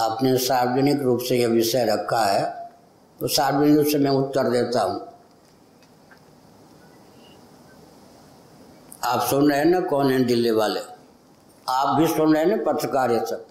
आपने 0.00 0.36
सार्वजनिक 0.38 1.02
रूप 1.02 1.20
से 1.20 1.36
यह 1.36 1.48
विषय 1.48 1.84
रखा 1.84 2.24
है 2.24 2.70
तो 3.20 3.28
सार्वजनिक 3.28 3.76
रूप 3.76 3.86
से 3.86 3.98
मैं 3.98 4.10
उत्तर 4.10 4.50
देता 4.50 4.82
हूँ। 4.82 5.00
आप 9.04 9.20
सुन 9.20 9.50
रहे 9.50 9.58
हैं 9.58 9.66
ना 9.66 9.80
कौन 9.80 10.10
है 10.12 10.24
दिल्ली 10.24 10.50
वाले? 10.50 10.80
आप 11.68 11.96
भी 11.98 12.06
सुन 12.06 12.34
रहे 12.34 12.44
हैं 12.44 12.56
ना 12.56 12.72
पत्रकार 12.72 13.12
ये 13.12 13.20
सब? 13.20 13.46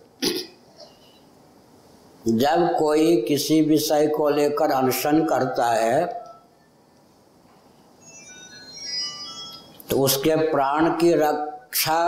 जब 2.28 2.76
कोई 2.80 3.22
किसी 3.22 3.62
विषय 3.62 4.08
को 4.08 4.30
लेकर 4.30 4.72
अनशन 4.72 5.26
करता 5.26 5.66
है 5.66 6.06
तो 9.90 9.98
उसके 9.98 10.36
प्राण 10.52 10.90
की 10.90 11.14
रक्षा 11.14 12.00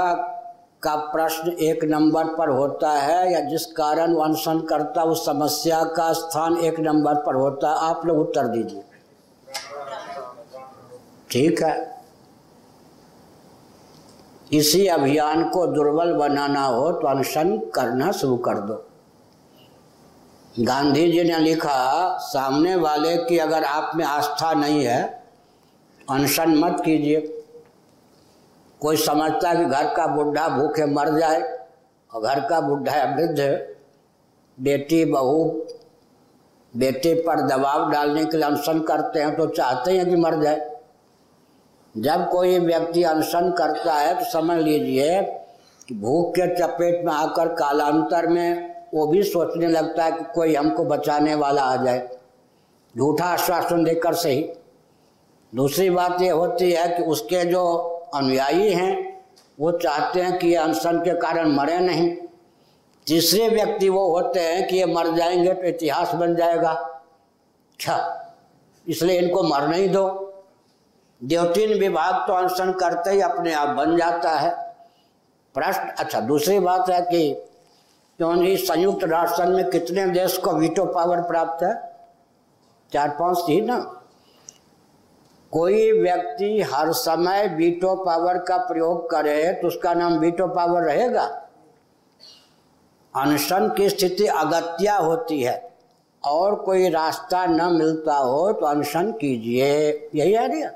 का 0.84 0.96
प्रश्न 0.96 1.52
एक 1.62 1.84
नंबर 1.84 2.26
पर 2.36 2.50
होता 2.50 2.92
है 2.92 3.32
या 3.34 3.40
जिस 3.40 3.66
कारण 3.66 4.14
वो 4.14 4.22
अनशन 4.22 4.60
करता, 4.60 5.04
उस 5.04 5.26
समस्या 5.26 5.84
का 5.84 6.12
स्थान 6.14 6.58
एक 6.58 6.80
नंबर 6.80 7.16
पर 7.16 7.36
होता 7.36 7.70
है, 7.70 7.90
आप 7.90 8.06
लोग 8.06 8.20
उत्तर 8.20 8.48
दीजिए। 8.48 8.84
ठीक 11.30 11.62
है? 11.64 11.90
इसी 14.52 14.86
अभियान 14.88 15.44
को 15.50 15.66
दुर्बल 15.68 16.14
बनाना 16.14 16.64
हो 16.64 16.92
तो 16.92 17.08
अनशन 17.08 17.58
करना 17.76 18.12
शुरू 18.12 18.38
कर 18.38 18.58
दो। 18.60 18.74
गांधी 20.60 21.12
जी 21.12 21.24
ने 21.24 21.38
लिखा, 21.38 22.18
सामने 22.18 22.76
वाले 22.76 23.16
की 23.18 23.38
अगर 23.38 23.64
आप 23.64 23.92
में 23.96 24.06
आस्था 24.06 24.54
नहीं 24.54 24.84
है, 24.86 25.24
अनशन 26.10 26.56
मत 26.56 26.82
कीजिए। 26.86 27.41
कोई 28.82 28.98
समझता 28.98 29.50
है 29.50 29.58
कि 29.58 29.66
घर 29.66 29.94
का 29.96 30.06
बुढ़ा 30.08 30.48
भूखे 30.50 30.86
मर 30.86 31.10
जाए, 31.20 31.42
और 32.12 32.22
घर 32.22 32.40
का 32.40 32.62
बुढ़ा 32.62 33.04
वृद्ध, 33.16 33.40
बेटी, 34.58 35.04
बहू, 35.06 35.44
बेटे 36.74 37.14
पर 37.24 37.42
दबाव 37.48 37.90
डालने 37.92 38.26
के 38.26 38.38
लिए 38.38 38.46
अनशन 38.46 38.80
करते 38.80 39.20
हैं 39.20 39.36
तो 39.36 39.46
चाहते 39.48 39.92
हैं 39.92 40.10
कि 40.10 40.16
मर 40.16 40.42
जाए। 40.42 40.70
जब 41.96 42.30
कोई 42.30 42.60
व्यक्ति 42.60 43.04
अनशन 43.04 43.52
करता 43.52 43.94
है 43.94 44.14
तो 44.20 44.26
समझ 44.32 44.58
लीजिए 44.58 45.22
कि 45.88 45.96
भूख 45.96 46.32
के 46.32 46.48
चपेट 46.56 47.06
में 47.06 47.12
आकर 47.14 47.48
कालांतर 47.56 48.28
में 48.28 48.70
वो 48.94 49.08
भी 49.08 49.24
सोचने 49.24 49.68
लगता 49.68 50.04
है 50.04 50.12
कि 50.12 50.24
कोई 50.36 50.56
हमको 50.56 50.84
बचाने 50.86 51.36
वाला 51.36 51.64
आ 51.64 51.76
जाए। 51.84 52.08
झूठा 52.96 53.26
आश्वासन 53.26 53.84
देकर 53.84 54.14
से 54.14 54.32
ही 54.32 54.50
दूसरी 55.54 55.90
बात 55.90 56.22
ये 56.22 56.30
होती 56.30 56.72
है 56.72 56.88
कि 56.88 57.04
उसके 57.04 57.44
जो 57.46 57.64
अनुयायी 58.16 58.74
हैं, 58.74 59.24
वो 59.60 59.72
चाहते 59.72 60.22
हैं 60.22 60.40
कि 60.40 60.48
ये 60.48 60.56
अनशन 60.56 61.00
के 61.00 61.14
कारण 61.14 61.52
मरे 61.52 61.80
नहीं। 61.80 62.18
तीसरे 63.08 63.50
व्यक्ति 63.50 63.90
वो 63.90 64.10
होते 64.10 64.40
हैं 64.40 64.68
कि 64.68 64.78
ये 64.78 64.86
मर 64.86 65.16
जाएँगे 65.16 65.54
तो 65.54 65.64
इतिहास 65.64 66.14
बन 66.16 66.36
जाएगा। 66.36 66.72
अच्छा 67.72 68.18
इसलिए 68.88 69.20
इनको 69.20 69.44
मरने 69.44 69.78
ही 69.78 69.88
दो। 69.90 70.28
द्योतीन 71.24 71.80
विभाग 71.80 72.28
तो 72.28 72.34
अनशन 72.34 72.72
करते 72.72 73.10
ही 73.10 73.22
अपने 73.22 73.54
आप 73.54 73.70
बन 73.70 73.98
जाता 73.98 74.30
है। 74.30 74.50
प्रश्न 75.56 75.82
अच्छा 75.82 76.20
दूसरी 76.20 76.60
बात 76.60 76.90
है 76.90 77.02
कि 77.02 77.34
क्योंकि 78.18 78.58
संयुक्त 78.58 79.04
राष्ट्र 79.04 79.44
संघ 79.44 79.56
में 79.56 79.70
कितने 79.70 80.06
देश 80.06 80.38
को 80.38 80.52
वीटो 80.52 80.86
पावर 80.86 81.22
प्राप्त 81.22 81.64
है? 81.64 81.74
चार 82.94 83.10
पाँच 83.10 83.38
थी 83.50 83.62
ना? 83.62 84.01
कोई 85.52 85.92
व्यक्ति 85.94 86.62
हर 86.64 86.92
समय 86.94 87.48
वीटो 87.56 87.96
पावर 87.96 88.38
का 88.40 88.58
प्रयोग 88.58 89.10
करे 89.12 89.52
तो 89.54 89.68
उसका 89.68 89.94
नाम 89.94 90.18
वीटो 90.20 90.48
पावर 90.48 90.84
रहेगा? 90.84 91.24
अनशन 93.14 93.68
की 93.78 93.90
स्थिति 93.90 94.26
अगत्या 94.28 94.96
होती 94.98 95.42
है, 95.42 95.72
और 96.24 96.56
कोई 96.58 96.90
रास्ता 96.90 97.46
न 97.46 97.72
मिलता 97.74 98.16
हो 98.16 98.52
तो 98.52 98.66
अनशन 98.66 99.12
कीजिए। 99.12 100.10
यही 100.16 100.34
है 100.34 100.48
ना 100.50 100.70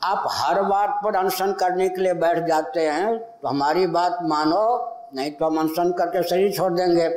आप 0.00 0.24
हर 0.30 0.62
बात 0.62 1.00
पर 1.04 1.16
अनशन 1.16 1.52
करने 1.52 1.88
के 1.88 2.00
लिए 2.02 2.14
बैठ 2.14 2.38
जाते 2.46 2.80
हैं 2.80 3.18
तो 3.18 3.48
हमारी 3.48 3.86
बात 3.88 4.18
मानो, 4.22 4.64
नहीं 5.14 5.30
तो 5.32 5.46
हम 5.46 5.58
अनशन 5.60 5.92
करके 5.92 6.22
शरीर 6.22 6.52
छोड़ 6.52 6.72
देंगे। 6.72 7.08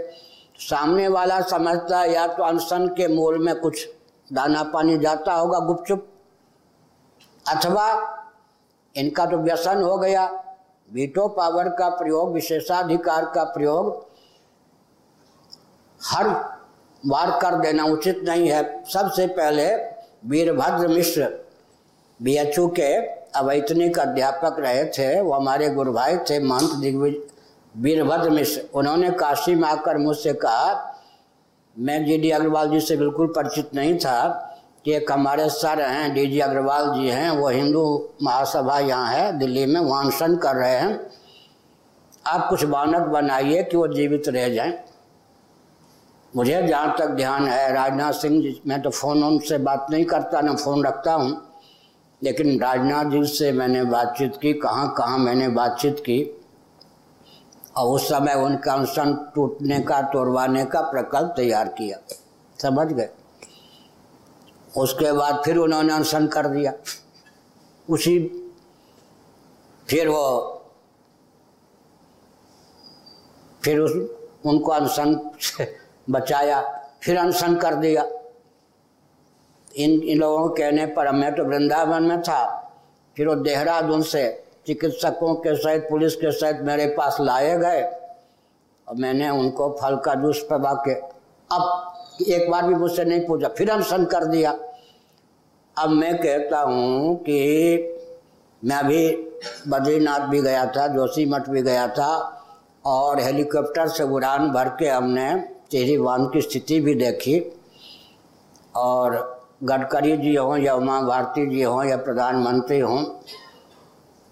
सामने 0.59 1.07
वाला 1.09 1.39
समझता 1.43 1.99
है, 1.99 2.11
या 2.13 2.27
तो 2.27 2.43
अनशन 2.43 2.87
के 2.87 3.07
मूल 3.07 3.37
में 3.37 3.55
कुछ 3.55 3.87
दाना 4.29 4.63
पानी 4.65 4.97
जाता 4.97 5.33
होगा, 5.33 5.59
गुपचुप। 5.61 6.07
अथवा 7.45 7.87
इनका 8.95 9.25
तो 9.25 9.37
व्यसन 9.37 9.81
हो 9.83 9.97
गया। 9.97 10.25
वीटो 10.89 11.27
पावर 11.27 11.69
का 11.69 11.89
प्रयोग, 11.89 12.33
विशेषाधिकार 12.33 13.25
का 13.25 13.43
प्रयोग 13.43 14.05
हर 16.01 16.27
बार 17.03 17.31
कर 17.41 17.55
देना 17.55 17.83
उचित 17.85 18.21
नहीं 18.23 18.49
है। 18.49 18.83
सबसे 18.83 19.27
पहले 19.27 19.67
Virbhadra 20.25 20.87
Mishra 20.87 21.29
B 22.19 22.35
H 22.37 22.57
U 22.57 22.67
के 22.69 22.93
अवैतनिक 23.35 23.99
अध्यापक 23.99 24.59
रहे 24.59 24.85
थे। 24.87 25.21
वो 25.21 25.33
हमारे 25.33 25.69
गुरु 25.69 25.93
भाई 25.93 26.17
थे, 26.19 26.39
महंत 26.39 26.71
दिग्विजय 26.71 27.19
वीरभद्र 27.75 28.29
मिश्र। 28.29 28.61
उन्होंने 28.73 29.09
काशी 29.11 29.55
में 29.55 29.67
आकर 29.69 29.97
मुझसे 29.97 30.33
कहा, 30.33 30.95
मैं 31.75 32.05
जी 32.05 32.17
डी 32.17 32.31
अग्रवाल 32.31 32.69
जी 32.69 32.79
से 32.79 32.97
बिल्कुल 32.97 33.27
परिचित 33.27 33.73
नहीं 33.75 33.97
था। 33.97 34.51
एक 34.87 35.11
हमारे 35.11 35.49
सर 35.49 35.81
हैं, 35.81 36.13
डी 36.13 36.27
जी 36.27 36.39
अग्रवाल 36.39 36.93
जी 36.93 37.07
हैं, 37.07 37.29
वो 37.29 37.49
हिंदू 37.49 38.09
महासभा 38.23 38.79
यहाँ 38.79 39.13
है, 39.13 39.39
दिल्ली 39.39 39.65
में 39.65 39.81
वहाँ 39.81 40.03
अनशन 40.03 40.35
कर 40.35 40.55
रहे 40.55 40.75
हैं। 40.75 41.11
आप 42.27 42.49
कुछ 42.49 42.65
मानक 42.65 43.01
बनाइए 43.01 43.63
कि 43.63 43.77
वो 43.77 43.87
जीवित 43.87 44.27
रह 44.27 44.49
जाएँ। 44.49 44.79
मुझे 46.35 46.67
जहाँ 46.67 46.95
तक 46.99 47.05
ध्यान 47.05 47.47
है, 47.47 47.73
राजनाथ 47.73 48.11
सिंह 48.11 48.41
जी, 48.41 48.61
मैं 48.67 48.81
तो 48.81 48.89
फ़ोन 48.89 49.23
उनसे 49.23 49.57
बात 49.57 49.87
नहीं 49.89 50.05
करता, 50.05 50.41
ना 50.41 50.55
फ़ोन 50.55 50.85
रखता 50.85 51.13
हूँ। 51.13 51.41
लेकिन 52.23 52.59
राजनाथ 52.59 53.05
जी 53.05 53.25
से 53.25 53.51
मैंने 53.51 53.83
बातचीत 53.83 54.37
की, 54.41 54.53
कहाँ 54.53 54.93
कहाँ 54.97 55.17
मैंने 55.17 55.47
बातचीत 55.47 55.99
की। 55.99 56.41
और 57.77 57.87
उस 57.87 58.09
समय 58.09 58.33
उनका 58.33 58.73
अनशन 58.73 59.31
टूटने 59.35 59.79
का, 59.79 60.01
तोड़वाने 60.01 60.65
का 60.65 60.81
प्रकल्प 60.81 61.33
तैयार 61.37 61.67
किया। 61.67 61.97
समझ 62.61 62.87
गए? 62.87 63.09
उसके 64.77 65.11
बाद 65.11 65.41
फिर 65.45 65.57
उन्होंने 65.57 65.93
अनशन 65.93 66.27
कर 66.27 66.47
दिया। 66.47 66.73
उसी 67.89 68.19
फिर 69.89 70.07
वो 70.07 70.51
फिर 73.63 73.79
उस, 73.79 73.91
उनको 74.45 74.71
अनशन 74.71 75.31
से 75.41 75.77
बचाया, 76.09 76.87
फिर 77.03 77.17
अनशन 77.17 77.55
कर 77.55 77.75
दिया। 77.75 78.03
इन 79.75 79.91
इन 80.03 80.17
लोगों 80.19 80.49
के 80.49 80.63
कहने 80.63 80.85
पर, 80.85 81.11
मैं 81.11 81.35
तो 81.35 81.43
वृंदावन 81.43 82.03
में 82.03 82.21
था, 82.21 82.71
फिर 83.17 83.27
वो 83.27 83.35
देहरादून 83.35 84.01
से 84.01 84.43
चिकित्सकों 84.67 85.35
के 85.35 85.55
सहित, 85.55 85.87
पुलिस 85.89 86.15
के 86.15 86.31
सहित 86.31 86.57
मेरे 86.61 86.87
पास 86.87 87.17
लाए 87.21 87.57
गए, 87.57 87.83
और 88.87 88.95
मैंने 88.95 89.29
उनको 89.29 89.77
फल 89.81 89.95
का 89.95 90.15
जूस 90.15 90.47
पबा 90.51 90.73
के 90.73 91.14
अब 91.49 92.23
एक 92.27 92.49
बार 92.51 92.67
भी 92.67 92.75
मुझसे 92.75 93.03
नहीं 93.05 93.25
पूछा, 93.27 93.47
फिर 93.47 93.69
अनशन 93.69 94.05
कर 94.05 94.25
दिया। 94.25 94.51
अब 95.77 95.89
मैं 95.89 96.17
कहता 96.17 96.59
हूँ 96.59 97.15
कि 97.19 97.91
मैं 98.63 98.75
अभी 98.75 99.09
बद्रीनाथ 99.67 100.27
भी 100.27 100.41
गया 100.41 100.65
था, 100.65 100.87
जोशी 100.87 101.25
मठ 101.25 101.49
भी 101.49 101.61
गया 101.61 101.87
था, 101.87 102.41
और 102.85 103.19
हेलीकॉप्टर 103.19 103.87
से 103.87 104.03
उड़ान 104.03 104.49
भर 104.49 104.69
के 104.69 104.87
हमने 104.87 105.33
टिहरी 105.71 105.97
बाँध 105.97 106.31
की 106.33 106.41
स्थिति 106.41 106.79
भी 106.79 106.95
देखी। 106.95 107.39
और 108.75 109.13
गडकरी 109.63 110.15
जी 110.17 110.35
हों 110.35 110.57
या 110.57 110.73
उमा 110.75 111.01
भारती 111.01 111.45
जी 111.49 111.61
हों 111.61 111.83
या 111.83 111.97
प्रधानमंत्री 111.97 112.79
हों, 112.79 113.03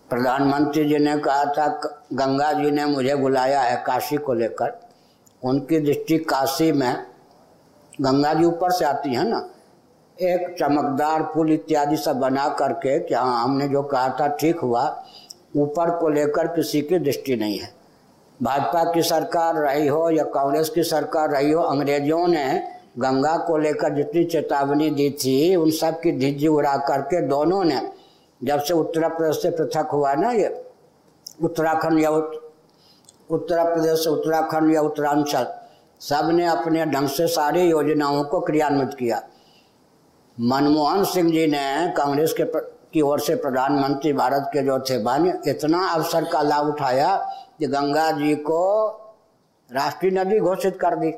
प्रधानमंत्री 0.10 0.86
जी 0.86 0.98
ने 0.98 1.18
कहा 1.18 1.46
था 1.48 1.68
गंगा 2.14 2.52
जी 2.54 2.72
ने 2.72 2.86
मुझे 2.86 3.16
बुलाया 3.16 3.62
है 3.62 3.84
काशी 3.86 4.18
को 4.18 4.34
लेकर। 4.34 4.80
उनकी 5.44 5.80
दृष्टि 5.80 6.18
काशी 6.20 6.72
में 6.72 6.94
गंगा 8.02 8.34
जी 8.34 8.46
ऊपर 8.46 8.72
से 8.72 8.86
आती 8.86 9.14
है 9.14 9.28
ना, 9.30 9.50
एक 10.18 10.56
चमकदार 10.60 11.24
पुल 11.34 11.52
इत्यादि 11.52 11.98
सब 11.98 12.20
बना 12.20 12.48
करके 12.50 13.00
कि 13.00 13.14
हाँ 13.14 13.44
हमने 13.44 13.68
जो 13.68 13.82
कहा 13.84 14.10
था 14.20 14.28
ठीक 14.36 14.60
हुआ, 14.60 14.84
ऊपर 15.56 15.90
को 16.00 16.10
लेकर 16.10 16.48
किसी 16.48 16.82
की 16.82 17.00
दृष्टि 17.00 17.36
नहीं 17.36 17.58
है। 17.60 17.72
भाजपा 18.40 18.84
की 18.94 19.02
सरकार 19.04 19.56
रही 19.56 19.88
हो 19.88 20.10
या 20.10 20.24
कांग्रेस 20.26 20.70
की 20.70 20.84
सरकार 20.84 21.30
रही 21.30 21.52
हो, 21.52 21.62
अंग्रेज़ों 21.62 22.28
ने 22.28 22.62
गंगा 23.00 23.36
को 23.38 23.58
लेकर 23.58 23.94
जितनी 23.96 24.24
चेतावनी 24.26 24.90
दी 24.90 25.10
थी, 25.12 25.56
उन 25.56 25.72
सब 25.72 26.00
की 26.02 26.12
धिज्जी 26.12 26.48
उड़ा 26.48 26.76
करके 26.80 27.22
दोनों 27.28 27.64
ने, 27.64 27.82
जब 28.42 28.60
से 28.60 28.74
उत्तर 28.74 29.08
प्रदेश 29.10 29.42
से 29.42 29.50
पृथक 29.52 29.90
हुआ 29.94 30.14
ना 30.14 30.32
ये, 30.32 30.50
उत्तराखंड 31.44 32.00
या 32.00 32.10
उत्तर 33.34 33.74
प्रदेश 33.74 34.08
उत्तराखंड 34.08 34.74
या 34.74 34.82
उत्तरांचल 34.82 35.48
सबने 36.02 36.46
अपने 36.46 36.86
ढंग 36.86 37.08
से 37.08 37.28
सारी 37.28 37.62
योजनाओं 37.62 38.24
को 38.24 38.40
क्रियान्वित 38.40 38.94
किया। 38.94 39.22
मनमोहन 40.40 41.04
सिंह 41.04 41.32
जी 41.32 41.48
ने 41.48 41.94
कांग्रेस 41.98 42.34
के 42.34 42.44
की 42.94 43.02
ओर 43.02 43.20
से 43.20 43.36
प्रधानमंत्री 43.36 44.14
भारत 44.14 44.50
के 44.54 44.62
जो 44.62 44.80
थे 44.80 44.98
बन, 44.98 45.42
इतना 45.48 45.88
अवसर 45.88 46.24
का 46.24 46.42
लाभ 46.42 46.68
उठाया 46.68 47.16
कि 47.60 47.68
गंगा 47.68 48.12
जी 48.12 48.36
को 48.36 48.88
राष्ट्रीय 49.72 50.12
नदी 50.12 50.40
घोषित 50.40 50.78
कर 50.82 50.96
दी। 50.96 51.12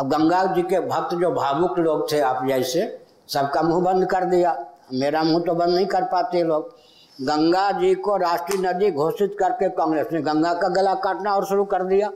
अब 0.00 0.08
गंगा 0.08 0.44
जी 0.44 0.62
के 0.62 0.80
भक्त 0.80 1.14
जो 1.14 1.30
भावुक 1.30 1.78
लोग 1.78 2.12
थे 2.12 2.20
आप 2.20 2.46
जैसे, 2.48 3.06
सबका 3.28 3.62
मुँह 3.62 3.84
बंद 3.84 4.06
कर 4.06 4.24
दिया। 4.24 4.66
मेरा 4.94 5.22
मुँह 5.22 5.44
तो 5.46 5.54
बंद 5.54 5.74
नहीं 5.74 5.86
कर 5.86 6.02
पाते 6.02 6.42
लोग। 6.42 6.76
गंगा 7.20 7.70
जी 7.70 7.94
को 7.94 8.16
राष्ट्रीय 8.16 8.62
नदी 8.62 8.90
घोषित 8.90 9.36
करके 9.38 9.68
कांग्रेस 9.68 10.06
ने 10.12 10.22
गंगा 10.22 10.54
का 10.54 10.68
गला 10.68 10.94
काटना 10.94 11.34
और 11.34 11.46
शुरू 11.46 11.64
कर 11.64 11.82
दिया। 11.82 12.10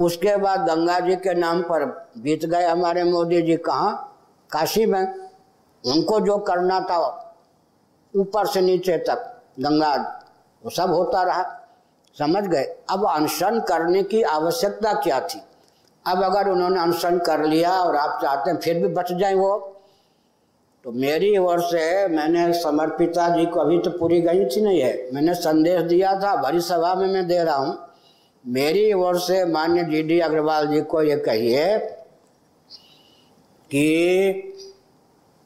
उसके 0.00 0.36
बाद 0.36 0.60
गंगा 0.60 1.00
जी 1.00 1.16
के 1.16 1.34
नाम 1.34 1.62
पर 1.62 2.08
बीत 2.18 2.44
गए 2.44 2.66
हमारे 2.66 3.04
मोदी 3.04 3.42
जी 3.42 3.56
कहाँ? 3.56 4.18
काशी 4.50 4.86
में। 4.86 5.14
उनको 5.86 6.20
जो 6.20 6.38
करना 6.38 6.80
था, 6.80 7.34
ऊपर 8.16 8.46
से 8.46 8.60
नीचे 8.60 8.96
तक 8.96 9.42
गंगा, 9.60 10.20
वो 10.64 10.70
सब 10.70 10.90
होता 10.90 11.22
रहा। 11.22 11.42
समझ 12.18 12.44
गए? 12.44 12.64
अब 12.90 13.06
अनशन 13.06 13.60
करने 13.60 14.02
की 14.02 14.22
आवश्यकता 14.22 14.92
क्या 14.94 15.20
थी? 15.20 15.42
अब 16.06 16.22
अगर 16.22 16.48
उन्होंने 16.48 16.80
अनशन 16.80 17.18
कर 17.18 17.44
लिया 17.44 17.70
और 17.70 17.96
आप 17.96 18.22
चाहते 18.22 18.50
हैं 18.50 18.58
फिर 18.58 18.74
भी 18.74 18.94
बच 18.94 19.12
जाए 19.12 19.34
वो? 19.34 19.73
तो 20.84 20.92
मेरी 20.92 21.36
ओर 21.38 21.60
से 21.62 22.06
मैंने 22.08 22.52
समर्पिता 22.54 23.28
जी 23.36 23.44
को 23.46 23.60
अभी 23.60 23.78
तो 23.78 23.90
पूरी 23.90 24.20
गई 24.20 24.44
थी 24.46 24.60
नहीं 24.60 24.80
है। 24.80 25.08
मैंने 25.14 25.34
संदेश 25.34 25.80
दिया 25.82 26.12
था, 26.20 26.34
भरी 26.42 26.60
सभा 26.60 26.94
में 26.94 27.06
मैं 27.08 27.26
दे 27.26 27.42
रहा 27.44 27.56
हूँ। 27.56 27.76
मेरी 28.44 28.92
ओर 28.92 29.18
से 29.20 29.44
मान्य 29.44 29.82
जी 29.84 30.02
डी 30.02 30.18
अग्रवाल 30.20 30.66
जी 30.66 30.80
को 30.82 31.02
ये 31.02 31.16
कहिए 31.18 31.78
कि 33.70 34.52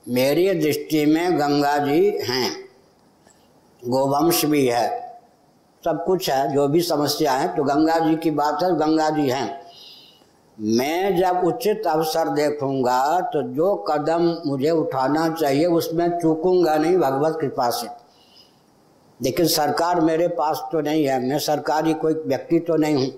मेरी 0.06 0.52
दृष्टि 0.54 1.04
में 1.06 1.38
गंगा 1.38 1.76
जी 1.78 2.08
हैं, 2.22 2.50
गोवंश 3.82 4.44
भी 4.44 4.66
है, 4.66 4.88
सब 5.84 6.04
कुछ 6.06 6.30
है, 6.30 6.52
जो 6.54 6.66
भी 6.68 6.80
समस्या 6.82 7.32
है 7.32 7.48
तो 7.56 7.64
गंगा 7.64 7.98
जी 7.98 8.16
की 8.16 8.30
बात 8.32 8.62
है, 8.62 8.74
गंगा 8.78 9.10
जी 9.10 9.28
हैं। 9.30 9.57
मैं 10.58 11.16
जब 11.16 11.44
उचित 11.44 11.86
अवसर 11.86 12.28
देखूँगा 12.28 13.20
तो 13.32 13.42
जो 13.54 13.74
कदम 13.88 14.22
मुझे 14.46 14.70
उठाना 14.70 15.28
चाहिए, 15.30 15.66
उसमें 15.66 16.08
चूकूँगा 16.18 16.76
नहीं, 16.76 16.96
भगवत 16.96 17.38
कृपा 17.40 17.68
से। 17.70 17.88
लेकिन 19.20 19.46
सरकार 19.46 20.00
मेरे 20.00 20.28
पास 20.28 20.62
तो 20.72 20.80
नहीं 20.80 21.04
है, 21.04 21.20
मैं 21.20 21.38
सरकारी 21.38 21.94
कोई 21.94 22.14
व्यक्ति 22.14 22.58
तो 22.58 22.76
नहीं 22.76 23.06
हूँ। 23.06 23.12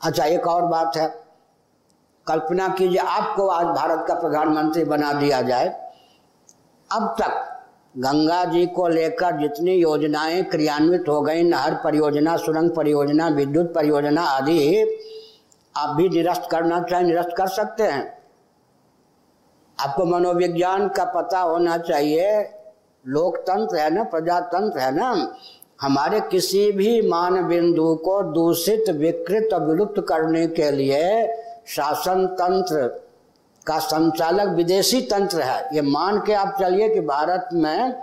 अच्छा 0.00 0.24
एक 0.24 0.46
और 0.46 0.62
बात 0.62 0.96
है। 0.96 1.08
कल्पना 2.26 2.68
कीजिए, 2.68 2.98
आपको 2.98 3.46
आज 3.46 3.66
भारत 3.66 4.04
का 4.08 4.14
प्रधानमंत्री 4.14 4.84
बना 4.84 5.12
दिया 5.12 5.42
जाए। 5.42 5.68
अब 6.90 7.14
तक 7.20 7.48
गंगा 7.98 8.44
जी 8.44 8.66
को 8.66 8.88
लेकर 8.88 9.40
जितनी 9.40 9.72
योजनाएँ 9.72 10.42
क्रियान्वित 10.44 11.08
हो 11.08 11.20
गई, 11.22 11.42
नहर 11.42 11.74
परियोजना, 11.74 12.36
सुरंग 12.36 12.70
परियोजना, 12.70 13.28
विद्युत 13.28 13.72
परियोजना 13.74 14.22
आदि 14.22 14.58
आप 15.76 15.96
भी 15.96 16.08
निरस्त 16.08 16.48
करना 16.50 16.82
चाहे, 16.82 17.02
निरस्त 17.02 17.30
कर 17.36 17.46
सकते 17.46 17.82
हैं। 17.82 18.22
आपको 19.80 20.04
मनोविज्ञान 20.04 20.88
का 20.88 21.04
पता 21.04 21.40
होना 21.40 21.78
चाहिए। 21.78 22.54
लोकतंत्र 23.06 23.76
है 23.76 23.90
ना, 23.90 24.04
प्रजातंत्र 24.04 24.78
है 24.78 24.94
ना। 24.94 25.36
हमारे 25.80 26.20
किसी 26.20 26.72
भी 26.72 27.08
मान 27.08 27.48
बिंदु 27.48 27.94
को 27.94 28.22
दूषित, 28.22 28.90
विकृत, 28.90 29.48
विलुप्त 29.54 30.06
करने 30.08 30.46
के 30.46 30.70
लिए 30.70 31.36
शासन 31.66 32.26
तंत्र 32.26 32.88
का 33.66 33.78
संचालक 33.78 34.48
विदेशी 34.48 35.00
तंत्र 35.00 35.40
है। 35.40 35.74
ये 35.74 35.82
मान 35.82 36.18
के 36.18 36.32
आप 36.32 36.56
चलिए 36.60 36.88
कि 36.88 37.00
भारत 37.00 37.48
में 37.52 38.02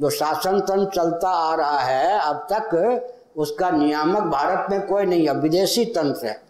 जो 0.00 0.10
शासन 0.10 0.60
तंत्र 0.60 0.90
चलता 0.94 1.28
आ 1.28 1.54
रहा 1.54 1.78
है, 1.78 2.18
अब 2.20 2.46
तक 2.52 3.00
उसका 3.36 3.70
नियामक 3.70 4.22
भारत 4.22 4.70
में 4.70 4.86
कोई 4.86 5.04
नहीं 5.04 5.28
है, 5.28 5.34
विदेशी 5.34 5.84
तंत्र 5.84 6.26
है। 6.26 6.43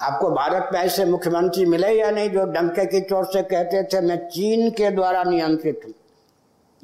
आपको 0.00 0.30
भारत 0.30 0.68
में 0.72 0.80
ऐसे 0.80 1.04
मुख्यमंत्री 1.04 1.66
मिले 1.66 1.88
या 1.88 2.10
नहीं 2.10 2.30
जो 2.30 2.44
डंके 2.44 2.86
की 2.86 3.00
चोट 3.00 3.26
से 3.26 3.42
कहते 3.42 3.82
थे, 3.82 4.00
मैं 4.00 4.28
चीन 4.28 4.70
के 4.70 4.90
द्वारा 4.90 5.22
नियंत्रित 5.22 5.80
हूँ। 5.86 5.94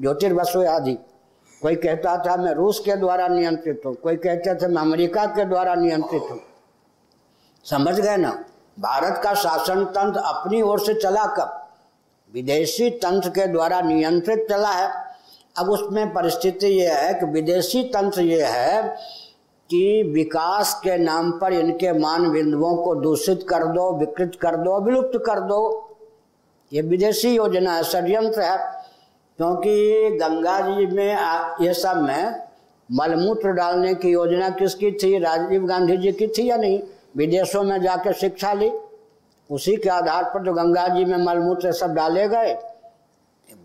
ज्योतिर्वसु 0.01 0.63
आदि। 0.63 0.99
कोई 1.63 1.75
कहता 1.75 2.17
था, 2.19 2.37
मैं 2.37 2.55
रूस 2.55 2.79
के 2.79 2.97
द्वारा 2.97 3.29
नियंत्रित 3.29 3.83
हूँ। 3.87 3.95
कोई 3.95 4.17
कहते 4.17 4.55
थे, 4.55 4.67
मैं 4.67 4.83
अमेरिका 4.83 5.27
के 5.27 5.45
द्वारा 5.45 5.75
नियंत्रित 5.75 6.23
हूँ। 6.31 6.41
समझ 7.65 8.01
गए 8.01 8.17
ना? 8.17 8.45
भारत 8.81 9.21
का 9.25 9.35
शासन 9.35 9.85
तंत्र 9.85 10.21
अपनी 10.21 10.63
ओर 10.63 10.81
से 10.81 10.95
चला 10.95 11.27
कब? 11.27 11.69
विदेशी 12.35 12.91
तंत्र 12.91 13.29
के 13.29 13.47
द्वारा 13.47 13.81
नियंत्रित 13.81 14.47
चला 14.51 14.71
है। 14.71 14.93
अब 15.59 15.71
उसमें 15.71 16.13
परिस्थिति 16.13 16.67
यह 16.67 16.99
है 16.99 17.15
कि 17.15 17.27
विदेशी 17.27 17.83
तंत्र 17.83 18.21
ये 18.21 18.45
है 18.45 18.97
कि 19.71 20.03
विकास 20.03 20.75
के 20.85 20.97
नाम 20.99 21.31
पर 21.33 21.53
इनके 21.53 21.93
मान 21.93 22.31
बिंदुओं 22.31 22.77
को 22.77 22.95
दूषित 22.95 23.45
कर 23.49 23.65
दो, 23.65 23.93
विकृत 23.93 24.33
कर 24.41 24.57
दो 24.57 24.81
विलुप्त 24.81 25.19
कर 25.27 25.41
दो। 25.41 25.61
ये 26.73 26.83
विदेशी 26.83 27.35
योजना 27.35 27.73
है, 27.73 27.83
षड्यंत्र 27.83 28.41
है, 28.41 28.57
क्योंकि 29.39 30.19
गंगा 30.23 30.61
जी 30.61 30.87
में 30.87 31.17
ये 31.67 31.75
सब 31.75 32.03
में 32.03 32.49
मलमूत्र 32.89 33.53
डालने 33.53 33.95
की 33.95 34.09
योजना 34.09 34.49
किसकी 34.51 34.91
थी, 34.93 35.19
राजीव 35.19 35.67
गांधी 35.67 35.97
जी 35.97 36.13
की 36.13 36.27
थी 36.29 36.49
या 36.51 36.57
नहीं? 36.57 36.81
विदेशों 37.17 37.63
में 37.63 37.81
जाकर 37.83 38.13
शिक्षा 38.13 38.53
ली। 38.53 38.71
उसी 39.51 39.77
के 39.77 39.89
आधार 39.89 40.25
पर 40.25 40.45
जो 40.45 40.53
गंगा 40.53 40.87
जी 40.89 41.05
में 41.05 41.17
मलमूत्र 41.19 41.73
सब 41.73 41.95
डाले 41.95 42.27
गए। 42.29 42.53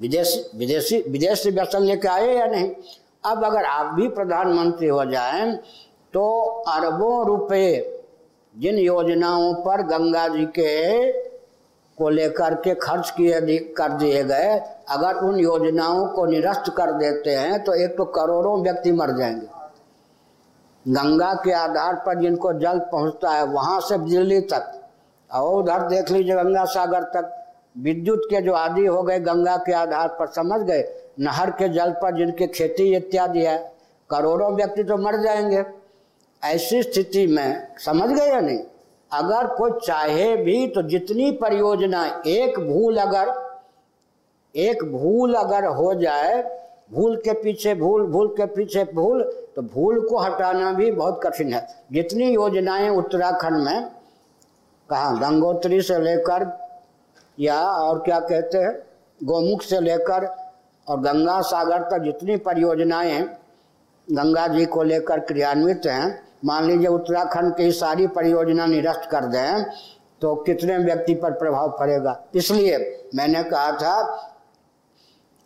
विदेशी 0.02 0.58
विदेशी, 0.58 1.02
विदेश 1.02 1.44
से 1.44 1.52
व्यसन 1.52 1.84
लेके 1.84 2.08
आए 2.08 2.36
या 2.36 2.46
नहीं? 2.46 2.70
अब 3.24 3.44
अगर 3.46 3.66
आप 3.66 3.94
भी 3.94 4.08
प्रधानमंत्री 4.08 4.88
हो 4.88 5.04
जाएँ 5.06 5.60
तो 6.16 6.28
अरबों 6.68 7.26
रुपए 7.28 7.68
जिन 8.56 8.78
योजनाओं 8.78 9.54
पर 9.54 9.82
गंगा 9.82 10.28
जी 10.28 10.46
के 10.46 11.12
को 11.98 12.10
लेकर 12.10 12.54
के 12.56 12.74
खर्च 12.76 13.10
किए 13.10 13.58
कर 13.78 13.92
दिए 13.92 14.24
गए, 14.24 14.56
अगर 14.90 15.16
उन 15.18 15.40
योजनाओं 15.40 16.06
को 16.08 16.26
निरस्त 16.26 16.74
कर 16.78 16.92
देते 16.92 17.32
हैं 17.32 17.64
तो 17.64 17.74
एक 17.74 17.98
तो 17.98 18.06
करोड़ों 18.06 18.58
व्यक्ति 18.64 18.92
मर 18.92 19.12
जाएँगे। 19.12 19.48
गंगा 20.86 21.34
के 21.34 21.52
आधार 21.52 21.96
पर 22.06 22.20
जिनको 22.22 22.54
जल 22.54 22.80
पहुँचता 22.92 23.32
है, 23.32 23.46
वहाँ 23.46 23.80
से 23.82 23.98
दिल्ली 24.00 24.42
तक, 24.42 24.72
और 25.30 25.54
उधर 25.54 25.88
देख 25.90 26.12
लीजिए 26.12 26.36
गंगा 26.36 26.66
सागर 26.66 27.04
तक, 27.14 27.32
विद्युत 27.78 28.28
के 28.30 28.42
जो 28.42 28.54
आदि 28.54 28.86
हो 28.86 29.02
गए 29.04 29.20
गंगा 29.20 29.58
के 29.58 29.74
आधार 29.76 30.08
पर, 30.20 30.28
समझ 30.28 30.62
गए, 30.62 30.84
नहर 31.20 31.52
के 31.52 31.70
जल 31.70 31.92
पर 31.92 32.18
जिनकी 32.18 32.48
खेती 32.48 32.94
इत्यादि 32.96 33.46
है, 33.46 33.58
करोड़ों 34.10 34.54
व्यक्ति 34.54 34.84
तो 34.84 34.98
मर 34.98 35.22
जाएँगे। 35.24 35.64
ऐसी 36.46 36.84
स्थिति 36.84 37.28
में, 37.28 37.76
समझ 37.78 38.10
गए 38.10 38.26
या 38.26 38.40
नहीं? 38.40 38.60
अगर 39.12 39.48
कोई 39.48 39.72
चाहे 39.84 40.36
भी 40.38 40.68
तो 40.68 40.82
जितनी 40.82 41.32
परियोजना 41.32 42.24
एक 42.28 42.60
भूल 42.60 42.98
अगर, 42.98 43.34
एक 44.56 44.84
भूल 44.84 45.34
अगर 45.34 45.66
हो 45.66 45.94
जाए, 45.94 46.42
भूल 46.94 47.16
के 47.18 47.34
पीछे 47.34 47.74
भूल 47.76 48.06
भूल 48.08 48.28
के 48.28 48.46
पीछे 48.46 48.84
भूल 48.84 49.24
तो 49.56 49.62
भूल 49.62 50.00
को 50.02 50.18
हटाना 50.18 50.72
भी 50.74 50.92
बहुत 50.92 51.20
कठिन 51.24 51.54
है। 51.54 51.68
जितनी 51.92 52.34
योजनाएँ 52.34 52.90
उत्तराखंड 52.90 53.58
में, 53.58 53.86
कहा, 54.90 55.12
गंगोत्री 55.12 55.82
से 55.82 56.00
लेकर, 56.00 56.48
या 57.40 57.60
और 57.62 58.00
क्या 58.00 58.20
कहते 58.20 58.58
हैं, 58.58 58.78
गोमुख 59.24 59.62
से 59.62 59.80
लेकर 59.80 60.26
और 60.88 61.00
गंगा 61.00 61.42
सागर 61.42 61.82
तक 61.82 62.04
जितनी 62.04 62.38
परियोजनाएँ, 62.38 63.22
गंगा 64.08 64.48
जी 64.48 64.66
को 64.66 64.84
लेकर 64.84 65.20
क्रियान्वित 65.20 65.82
हैं 65.86 66.25
मान 66.46 66.68
लीजिए 66.68 66.88
उत्तराखंड 66.88 67.56
की 67.58 67.72
सारी 67.72 68.08
परियोजना 68.08 68.66
निरस्त 68.66 69.08
कर 69.12 69.26
दें 69.26 69.64
तो 70.22 70.36
कितने 70.36 70.78
व्यक्ति 70.78 71.14
पर 71.14 71.32
प्रभाव 71.32 71.70
पड़ेगा? 71.80 72.20
इसलिए 72.36 72.78
मैंने 73.16 73.44
कहा 73.44 73.72
था, 73.72 74.32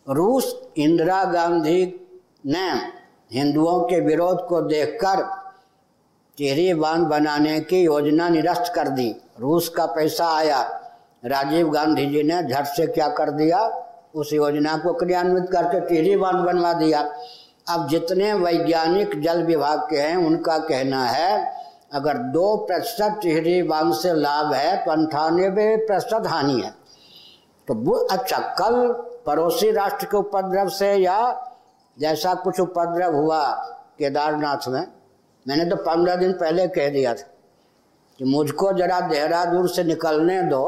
रूस 0.06 0.54
इंदिरा 0.76 1.22
गांधी 1.24 1.82
ने 2.46 2.68
हिंदुओं 3.32 3.80
के 3.80 4.00
विरोध 4.00 4.46
को 4.46 4.60
देखकर 4.62 5.22
टिहरी 6.38 6.72
बाँध 6.74 7.06
बनाने 7.06 7.58
की 7.60 7.80
योजना 7.80 8.28
निरस्त 8.28 8.72
कर 8.74 8.88
दी। 8.88 9.14
रूस 9.40 9.68
का 9.68 9.86
पैसा 9.86 10.26
आया। 10.36 10.60
राजीव 11.24 11.70
गांधी 11.70 12.06
जी 12.06 12.22
ने 12.22 12.42
झट 12.42 12.66
से 12.66 12.86
क्या 12.86 13.08
कर 13.08 13.30
दिया? 13.30 13.60
उस 14.14 14.32
योजना 14.32 14.76
को 14.76 14.92
क्रियान्वित 14.92 15.50
करके 15.52 15.80
टिहरी 15.88 16.16
बाँध 16.16 16.36
बनवा 16.36 16.72
दिया। 16.72 17.02
अब 17.70 17.88
जितने 17.88 18.32
वैज्ञानिक 18.34 19.20
जल 19.22 19.42
विभाग 19.42 19.80
के 19.90 19.96
हैं, 19.96 20.16
उनका 20.16 20.58
कहना 20.58 21.04
है, 21.04 21.60
अगर 21.92 22.18
दो 22.32 22.56
प्रतिशत 22.56 23.18
टिहरी 23.22 23.62
बाँध 23.62 23.94
से 23.94 24.12
लाभ 24.14 24.52
है 24.52 24.76
तो 24.84 24.90
अंठानबे 24.90 25.76
प्रतिशत 25.76 26.26
हानि 26.26 26.60
है। 26.60 26.70
तो 27.68 27.74
वो 27.76 27.94
अच्छा 28.06 28.38
कल 28.58 28.76
पड़ोसी 29.26 29.70
राष्ट्र 29.70 30.06
के 30.06 30.16
उपद्रव 30.16 30.68
से 30.68 30.94
या 30.94 31.18
जैसा 31.96 32.34
कुछ 32.34 32.60
उपद्रव 32.60 33.16
हुआ 33.16 33.44
केदारनाथ 33.98 34.68
में, 34.68 34.86
मैंने 35.46 35.64
तो 35.64 35.76
पंद्रह 35.78 36.16
दिन 36.16 36.32
पहले 36.32 36.66
कह 36.68 36.88
दिया 36.88 37.14
था 37.14 37.28
कि 38.18 38.24
मुझको 38.26 38.72
जरा 38.72 39.00
देहरादून 39.00 39.66
से 39.66 39.84
निकलने 39.84 40.40
दो, 40.42 40.64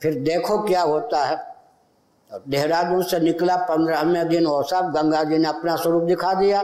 फिर 0.00 0.14
देखो 0.20 0.58
क्या 0.62 0.82
होता 0.82 1.24
है। 1.24 1.36
देहरादून 2.30 3.02
से 3.02 3.18
निकला 3.20 3.56
पंद्रहवें 3.56 4.28
दिन 4.28 4.46
वो 4.46 4.62
सब, 4.62 4.90
गंगा 4.96 5.22
जी 5.24 5.38
ने 5.38 5.48
अपना 5.48 5.76
स्वरूप 5.76 6.02
दिखा 6.02 6.32
दिया। 6.34 6.62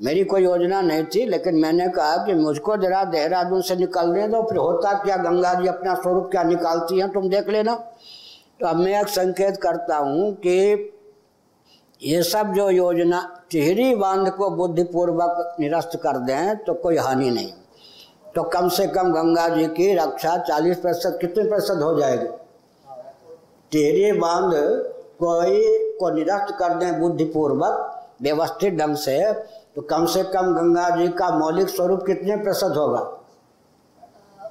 मेरी 0.00 0.24
कोई 0.24 0.42
योजना 0.42 0.80
नहीं 0.80 1.04
थी, 1.04 1.24
लेकिन 1.26 1.54
मैंने 1.54 1.88
कहा 1.88 2.16
कि 2.26 2.34
मुझको 2.34 2.76
जरा 2.76 3.04
देहरादून 3.04 3.60
से 3.62 3.76
निकलने 3.76 4.26
दो, 4.28 4.42
फिर 4.42 4.58
होता 4.58 4.92
क्या, 4.92 5.16
गंगा 5.16 5.54
जी 5.54 5.66
अपना 5.66 5.94
स्वरूप 5.94 6.28
क्या 6.30 6.42
निकालती 6.42 6.98
हैं, 7.00 7.12
तुम 7.12 7.28
देख 7.28 7.48
लेना। 7.48 7.74
तो 8.60 8.66
अब 8.66 8.76
मैं 8.76 9.00
एक 9.00 9.08
संकेत 9.08 9.56
करता 9.56 9.96
हूँ 9.96 10.32
कि 10.34 10.92
ये 12.02 12.22
सब 12.22 12.52
जो 12.52 12.68
योजना, 12.70 13.20
टिहरी 13.50 13.94
बाँध 13.94 14.30
को 14.30 14.50
बुद्धिपूर्वक 14.50 15.56
निरस्त 15.60 15.96
कर 15.96 16.18
दें 16.18 16.56
तो 16.56 16.74
कोई 16.74 16.96
हानि 16.96 17.30
नहीं। 17.30 17.52
तो 18.34 18.42
कम 18.42 18.68
से 18.68 18.86
कम 18.86 19.12
गंगा 19.12 19.48
जी 19.48 19.66
की 19.66 19.94
रक्षा 19.94 20.36
चालीस 20.38 20.76
प्रतिशत, 20.76 21.18
कितने 21.20 21.44
प्रतिशत 21.44 21.82
हो 21.82 21.98
जाएगी? 22.00 22.26
टिहरी 23.76 24.12
बाँध 24.12 24.52
कोई 25.20 25.56
को 26.00 26.08
निरस्त 26.10 26.54
कर 26.58 26.74
दें 26.74 27.00
बुद्धिपूर्वक 27.00 27.74
व्यवस्थित 28.22 28.74
ढंग 28.74 28.96
से 28.96 29.16
तो 29.76 29.82
कम 29.82 30.06
से 30.06 30.22
कम 30.24 30.54
गंगा 30.54 30.88
जी 30.90 31.08
का 31.08 31.28
मौलिक 31.30 31.68
स्वरूप 31.68 32.06
कितने 32.06 32.36
प्रतिशत 32.36 32.76
होगा? 32.76 33.00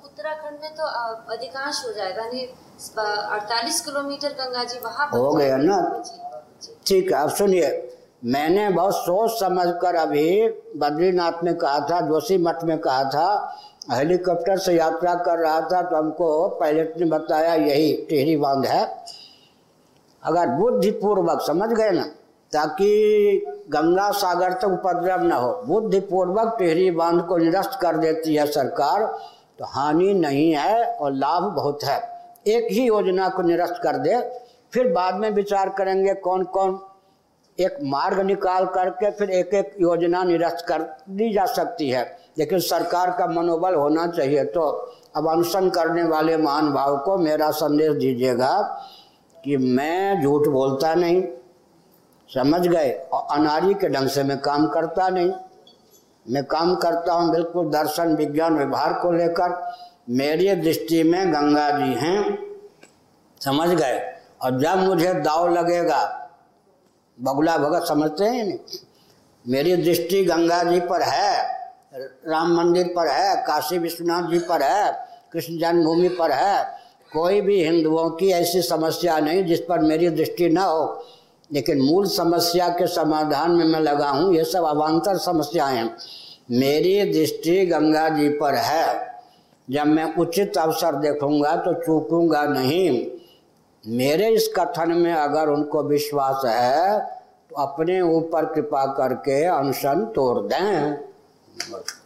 उत्तराखंड 0.06 0.60
में 0.62 0.76
तो 0.76 0.84
अधिकांश 1.34 1.82
हो 1.86 1.94
जाएगा 1.94 2.24
अड़तालीस 3.34 3.82
किलोमीटर 3.82 4.34
गंगा 4.34 4.64
जी 4.64 4.80
वहाँ 4.80 5.08
हो 5.14 5.32
गया 5.34 5.58
ना? 5.58 6.04
ठीक 6.88 7.12
है 7.12 7.22
अब 7.22 7.30
सुनिए 7.30 7.72
मैंने 8.26 8.70
बहुत 8.70 8.96
सोच 8.96 9.40
समझ 9.40 9.68
कर 9.82 9.96
अभी 9.96 10.50
बद्रीनाथ 10.78 11.44
में 11.44 11.54
कहा 11.58 11.80
था 11.80 12.02
जोशी 12.02 12.38
मठ 12.38 12.64
में 12.64 12.78
कहा 12.78 13.04
था 13.04 13.28
हेलीकॉप्टर 13.88 14.58
से 14.58 14.74
यात्रा 14.74 15.14
कर 15.16 15.40
रहा 15.40 15.60
था 15.62 15.82
तो 15.82 15.96
हमको 15.96 16.48
पायलट 16.50 16.98
ने 16.98 17.06
बताया, 17.06 17.54
यही 17.54 17.94
टिहरी 18.10 18.36
बाँध 18.38 18.66
है। 18.66 18.84
अगर 20.24 20.48
बुद्धिपूर्वक, 20.50 21.42
समझ 21.42 21.70
गए 21.70 21.90
ना? 21.92 22.04
ताकि 22.52 23.46
गंगा 23.70 24.10
सागर 24.12 24.54
तक 24.54 24.66
उपद्रव 24.66 25.24
न 25.24 25.32
हो। 25.32 25.52
बुद्धिपूर्वक 25.68 26.56
टिहरी 26.60 26.90
बाँध 26.92 27.22
को 27.22 27.38
निरस्त 27.38 27.78
कर 27.82 27.98
देती 27.98 28.36
है 28.36 28.46
सरकार 28.46 29.06
तो 29.60 29.66
हानि 29.66 30.14
नहीं 30.14 30.52
है 30.52 30.86
और 30.86 31.14
लाभ 31.14 31.44
बहुत 31.44 31.84
है। 31.84 32.00
एक 32.48 32.68
ही 32.72 32.88
योजना 32.88 33.30
को 33.30 33.42
निरस्त 33.42 33.80
कर 33.84 33.98
दे। 33.98 34.20
फिर 34.74 34.92
बाद 34.94 35.16
में 35.16 35.30
विचार 35.30 35.70
करेंगे 35.70 36.14
कौन 36.14 36.44
कौन 36.44 36.80
एक 37.58 37.78
मार्ग 37.84 38.20
निकाल 38.20 38.66
करके 38.66 39.12
फिर 39.12 39.30
एक 39.30 39.54
एक 39.54 39.76
योजना 39.82 40.24
निरस्त 40.24 40.66
कर 40.68 40.82
दी 41.10 41.34
जा 41.34 41.46
सकती 41.46 41.90
है। 41.90 42.04
लेकिन 42.38 42.60
सरकार 42.60 43.12
का 43.12 43.28
मनोबल 43.28 43.76
होना 43.76 44.08
चाहिए। 44.08 44.44
तो 44.46 44.62
अब 45.16 45.30
अनशन 45.30 45.70
करने 45.70 46.04
वाले 46.04 46.38
महान 46.38 46.72
भाव 46.72 46.98
को 46.98 47.18
मेरा 47.18 47.50
संदेश 47.52 47.96
दीजिएगा 47.96 48.62
कि 49.36 49.58
मैं 49.58 50.22
झूठ 50.24 50.48
बोलता 50.48 50.94
नहीं, 50.96 51.24
समझ 52.30 52.68
गए 52.68 52.92
और 53.14 53.28
अनारी 53.32 53.74
के 53.74 53.90
ढंग 53.90 54.08
से 54.10 54.24
मैं 54.24 54.38
काम 54.42 54.68
करता 54.68 55.10
नहीं। 55.10 55.32
मैं 56.26 56.44
काम 56.44 56.76
करता 56.76 57.14
हूँ 57.14 57.32
बिल्कुल 57.32 57.70
दर्शन, 57.70 58.16
विज्ञान 58.16 58.58
व्यवहार 58.58 58.94
को 58.94 59.12
लेकर। 59.12 59.74
मेरी 60.10 60.56
दृष्टि 60.56 61.04
में 61.04 61.34
गंगा 61.34 61.70
जी 61.72 61.94
हैं, 61.94 62.38
समझ 63.42 63.70
गए। 63.70 64.00
और 64.42 64.60
जब 64.60 64.78
मुझे 64.78 65.14
दाव 65.14 65.48
लगेगा, 65.54 66.02
बगुला 67.18 67.58
भगत 67.58 67.88
समझते 67.88 68.24
हैं 68.24 68.44
नहीं? 68.46 68.58
मेरी 69.46 69.76
दृष्टि 69.76 70.24
गंगा 70.26 70.64
जी 70.64 70.80
पर 70.80 71.02
है। 71.02 71.55
राम 71.96 72.56
मंदिर 72.56 72.88
पर 72.96 73.08
है, 73.08 73.36
काशी 73.38 73.78
विश्वनाथ 73.78 74.30
जी 74.32 74.40
पर 74.40 74.62
है, 74.62 74.92
कृष्ण 75.34 75.58
जन्मभूमि 75.58 76.10
पर 76.10 76.32
है। 76.32 76.64
कोई 77.14 77.42
भी 77.42 77.64
हिंदुओं 77.64 78.10
की 78.10 78.32
ऐसी 78.32 78.62
समस्या 78.62 79.20
नहीं 79.20 79.44
जिस 79.46 79.60
पर 79.60 79.80
मेरी 79.80 80.10
दृष्टि 80.10 80.50
न 80.50 80.58
हो। 80.58 81.04
लेकिन 81.52 81.82
मूल 81.82 82.08
समस्या 82.08 82.68
के 82.70 82.88
समाधान 82.88 83.52
में 83.52 83.66
मैं 83.66 83.80
लगा 83.80 84.10
हूँ, 84.10 84.34
ये 84.36 84.44
सब 84.44 84.64
अवान्तर 84.64 85.18
समस्याएँ 85.18 85.78
हैं। 85.78 85.96
मेरी 86.52 87.12
दृष्टि 87.12 87.66
गंगा 87.66 88.08
जी 88.10 88.30
पर 88.30 88.56
है। 88.56 89.14
जब 89.68 89.88
मैं 89.88 90.14
उचित 90.16 90.58
अवसर 90.58 90.96
देखूँगा 90.96 91.56
तो 91.56 91.74
चूकूँगा 91.76 92.44
नहीं। 92.44 93.06
मेरे 93.84 94.30
इस 94.30 94.48
कथन 94.58 94.92
में 94.92 95.14
अगर 95.14 95.50
उनको 95.50 95.84
विश्वास 95.84 96.46
है 96.46 97.00
तो 97.00 97.56
अपने 97.56 98.00
ऊपर 98.02 98.46
कृपा 98.46 98.86
करके 98.94 99.44
अनशन 99.46 100.06
तोड़ 100.16 100.38
दें। 100.40 101.15
Vale. 101.64 102.05